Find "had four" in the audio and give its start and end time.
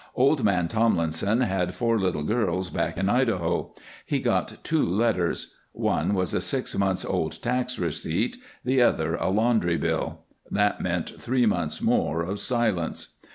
1.41-1.99